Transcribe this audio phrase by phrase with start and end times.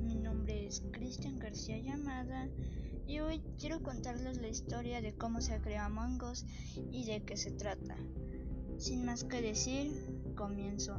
[0.00, 2.48] mi nombre es Cristian García Llamada
[3.06, 6.46] y hoy quiero contarles la historia de cómo se creó Among Us
[6.90, 7.94] y de qué se trata.
[8.78, 9.92] Sin más que decir,
[10.34, 10.96] comienzo.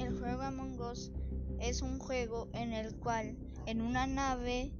[0.00, 1.12] El juego Among Us
[1.60, 3.36] es un juego en el cual
[3.66, 4.72] en una nave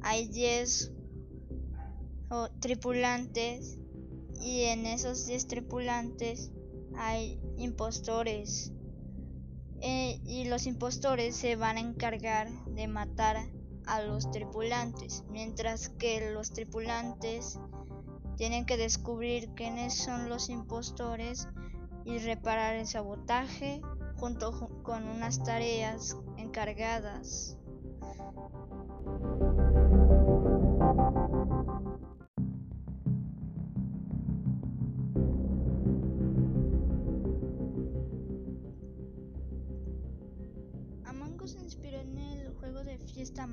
[0.00, 0.92] hay 10
[2.60, 3.78] tripulantes
[4.40, 6.50] y en esos 10 tripulantes
[6.96, 8.72] hay impostores.
[9.80, 13.36] Eh, y los impostores se van a encargar de matar
[13.86, 17.58] a los tripulantes mientras que los tripulantes
[18.36, 21.46] tienen que descubrir quiénes son los impostores
[22.04, 23.80] y reparar el sabotaje
[24.16, 27.57] junto con unas tareas encargadas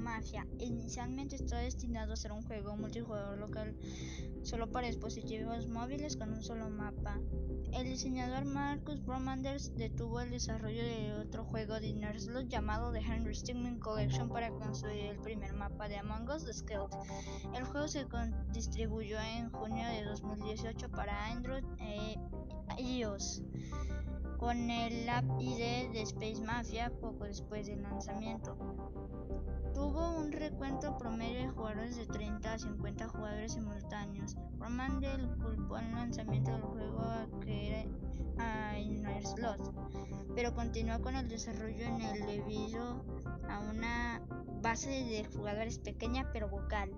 [0.05, 0.45] Mafia.
[0.59, 3.75] Inicialmente estaba destinado a ser un juego multijugador local
[4.43, 7.19] solo para dispositivos móviles con un solo mapa.
[7.73, 13.33] El diseñador Marcus Bromanders detuvo el desarrollo de otro juego de Slot llamado The Henry
[13.33, 16.93] Stigman Collection para construir el primer mapa de Among Us The Scout.
[17.55, 18.05] El juego se
[18.53, 22.15] distribuyó en junio de 2018 para Android e
[22.77, 23.41] iOS
[24.37, 28.57] con el app ID de Space Mafia poco después del lanzamiento.
[29.73, 34.35] Tuvo un recuento promedio de jugadores de 30 a 50 jugadores simultáneos.
[34.57, 37.85] Romandel culpó el lanzamiento del juego a que era
[38.37, 39.73] a Inner Slot,
[40.35, 43.03] pero continuó con el desarrollo en el debido
[43.49, 44.21] a una
[44.61, 46.91] base de jugadores pequeña pero vocal.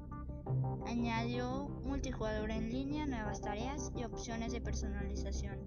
[0.86, 5.58] Añadió multijugador en línea, nuevas tareas y opciones de personalización.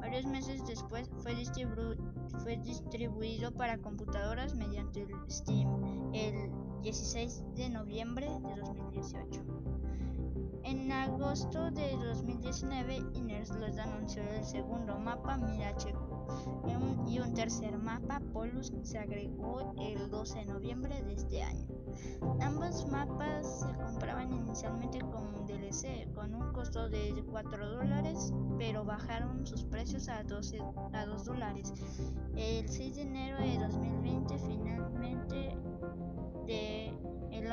[0.00, 1.34] Varios meses después fue,
[2.56, 6.50] distribuido para computadoras mediante el Steam el
[6.82, 9.42] 16 de noviembre de 2018.
[10.64, 13.02] En agosto de 2019,
[13.44, 15.36] Slot anunció el segundo mapa
[17.06, 21.66] Y un tercer mapa Polus se agregó el 12 de noviembre de este año.
[22.40, 29.46] Ambos mapas se compraban inicialmente como DLC con un costo de 4 dólares, pero bajaron
[29.46, 30.58] sus precios a, 12,
[30.92, 31.72] a 2 dólares.
[32.36, 34.01] El 6 de enero de 2020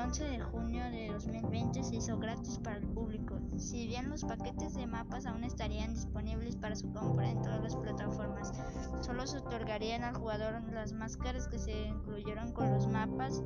[0.09, 4.73] 11 de junio de 2020 se hizo gratis para el público, si bien los paquetes
[4.73, 8.51] de mapas aún estarían disponibles para su compra en todas las plataformas.
[9.01, 13.43] Solo se otorgarían al jugador las máscaras que se incluyeron con los mapas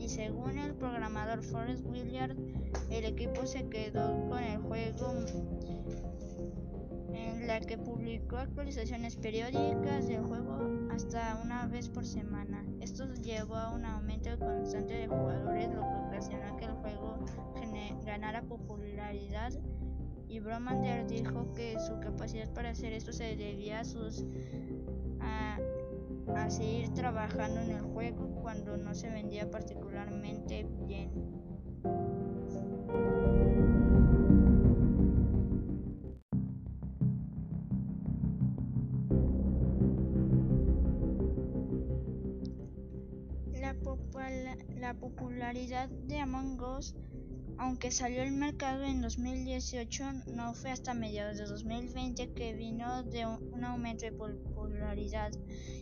[0.00, 2.36] y según el programador Forrest Willard,
[2.90, 5.14] el equipo se quedó con el juego
[7.14, 12.64] en la que publicó actualizaciones periódicas del juego hasta una vez por semana.
[12.80, 15.45] Esto llevó a un aumento constante de jugadores,
[18.16, 19.52] ganara popularidad.
[20.26, 24.24] Y Bromander dijo que su capacidad para hacer esto se debía a sus
[25.20, 25.58] a,
[26.48, 31.10] seguir trabajando en el juego cuando no se vendía particularmente bien.
[44.78, 46.94] La, popularidad de Among Us,
[47.58, 53.26] aunque salió al mercado en 2018, no fue hasta mediados de 2020 que vino de
[53.26, 55.30] un, aumento de popularidad,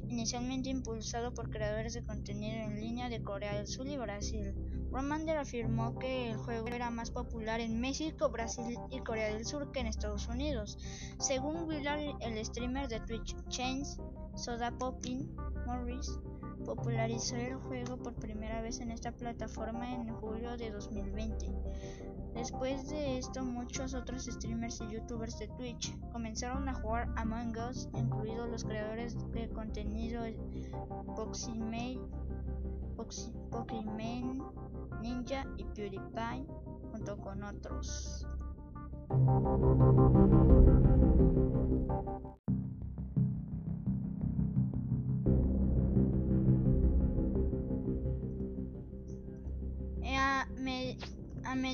[0.08, 4.54] inicialmente impulsado por creadores de contenido en línea de Corea del Sur y Brasil.
[4.90, 9.72] Romander afirmó que el juego era más popular en México, Brasil y Corea del Sur
[9.72, 10.78] que en Estados Unidos.
[11.18, 13.98] Según Willard, el streamer de Twitch Chains,
[14.36, 15.34] Soda Popping
[15.66, 16.18] Morris,
[16.64, 21.50] popularizó el juego por primera vez en esta plataforma en julio de 2020.
[22.34, 27.88] Después de esto, muchos otros streamers y youtubers de Twitch comenzaron a jugar Among Us,
[27.94, 30.24] incluidos los creadores de contenido
[31.14, 32.00] Poximane,
[35.00, 36.46] Ninja y PewDiePie,
[36.90, 38.26] junto con otros.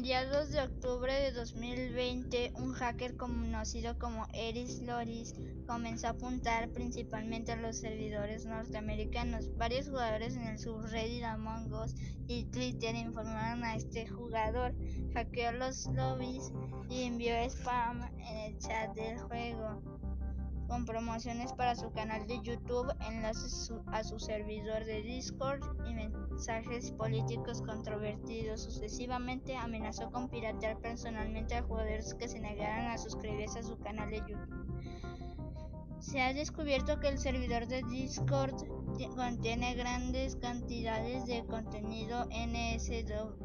[0.00, 5.35] Mediados de octubre de 2020, un hacker conocido como Eris Loris
[5.67, 9.55] comenzó a apuntar principalmente a los servidores norteamericanos.
[9.58, 11.94] Varios jugadores en el subreddit Among Us
[12.29, 14.75] y Twitter informaron a este jugador,
[15.12, 16.50] hackeó los lobbies
[16.88, 20.00] y envió spam en el chat del juego
[20.70, 26.93] con promociones para su canal de YouTube, enlaces a su servidor de Discord y mensajes
[26.93, 28.62] políticos controvertidos.
[28.62, 34.11] Sucesivamente amenazó con piratear personalmente a jugadores que se negaran a suscribirse a su canal
[34.11, 34.69] de YouTube.
[36.00, 38.55] Se ha descubierto que el servidor de Discord
[39.14, 43.38] contiene grandes cantidades de contenido NSFW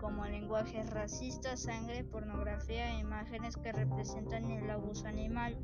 [0.00, 5.58] como lenguaje racista, sangre, pornografía e imágenes que representan el abuso animal.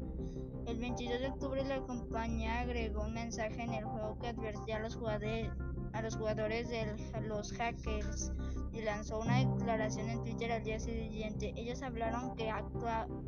[0.66, 4.80] El 22 de octubre la compañía agregó un mensaje en el juego que advertía a
[4.80, 5.50] los jugadores,
[5.94, 6.86] a los jugadores de
[7.22, 8.30] los hackers
[8.76, 11.54] y lanzó una declaración en Twitter al día siguiente.
[11.56, 12.52] Ellos hablaron que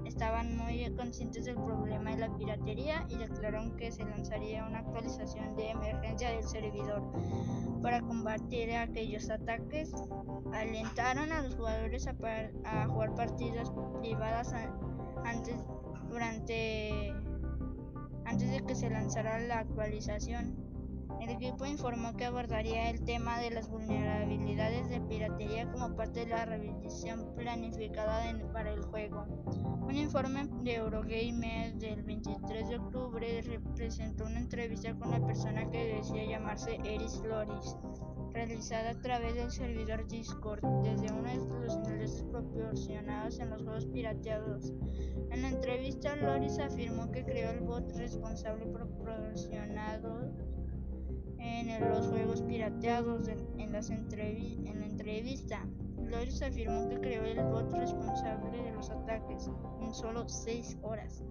[0.05, 5.56] estaban muy conscientes del problema de la piratería y declararon que se lanzaría una actualización
[5.56, 7.03] de emergencia del servidor
[7.83, 9.93] para combatir aquellos ataques.
[10.53, 12.15] Alentaron a los jugadores a,
[12.65, 14.55] a jugar partidas privadas
[15.25, 15.56] antes
[16.11, 17.15] durante
[18.25, 20.68] antes de que se lanzara la actualización.
[21.20, 26.26] El equipo informó que abordaría el tema de las vulnerabilidades de piratería como parte de
[26.26, 28.23] la revisión planificada
[28.53, 29.25] para el juego.
[29.82, 35.97] Un informe de Eurogamer del 23 de octubre representó una entrevista con la persona que
[35.97, 37.76] decía llamarse Eris Loris,
[38.32, 43.87] realizada a través del servidor Discord desde uno de los enlaces proporcionados en los juegos
[43.87, 44.73] pirateados.
[45.31, 50.31] En la entrevista, Loris afirmó que creó el bot responsable proporcionado
[51.38, 55.64] en los juegos pirateados en, las en la entrevista.
[56.05, 59.50] Loris afirmó que creó el bot responsable de los ataques
[59.81, 61.23] en solo 6 horas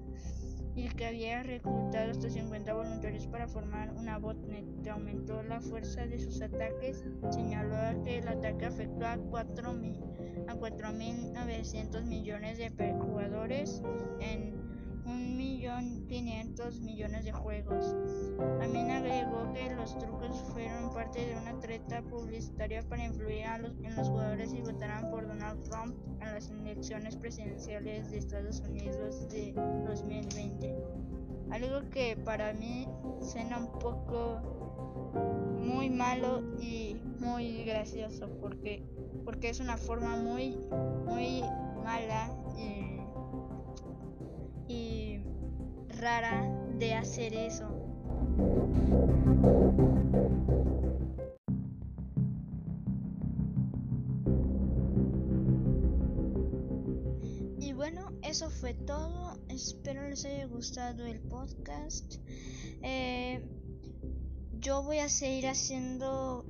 [0.78, 6.06] y que había reclutado hasta 50 voluntarios para formar una botnet que aumentó la fuerza
[6.06, 7.04] de sus ataques.
[7.32, 13.82] Señaló que el ataque afectó a 4.900 millones de jugadores
[14.20, 14.77] en
[15.08, 17.96] 1.500 millones de juegos.
[18.60, 23.46] También agregó que los trucos fueron parte de una treta publicitaria para influir
[23.84, 29.30] en los jugadores y votaran por Donald Trump en las elecciones presidenciales de Estados Unidos
[29.30, 29.54] de
[29.88, 30.76] 2020.
[31.52, 32.88] Algo que para mí
[33.22, 34.42] suena un poco
[35.62, 38.84] muy malo y muy gracioso porque
[39.24, 40.58] porque es una forma muy
[41.06, 41.42] muy
[41.84, 42.97] mala y
[45.98, 46.48] rara
[46.78, 47.68] de hacer eso.
[57.60, 59.40] Y bueno, eso fue todo.
[59.50, 62.16] Espero les haya gustado el podcast.
[62.84, 63.44] Eh,
[64.60, 66.46] yo voy a seguir haciendo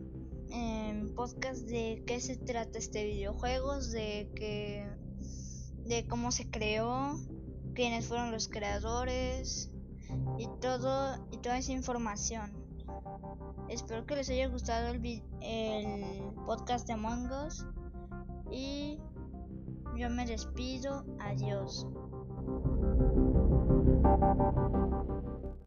[0.52, 0.78] eh,
[1.16, 4.88] podcast de qué se trata este videojuegos, de que
[5.86, 7.18] de cómo se creó,
[7.78, 9.70] quiénes fueron los creadores
[10.40, 12.52] y todo y toda esa información.
[13.70, 15.22] Espero que les haya gustado el,
[16.48, 17.68] podcast de Among Us
[18.50, 18.98] y
[19.96, 21.06] yo me despido.
[21.20, 21.86] Adiós.